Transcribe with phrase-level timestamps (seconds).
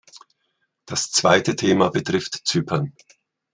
[0.87, 2.91] Das zweite Thema betrifft Zypern.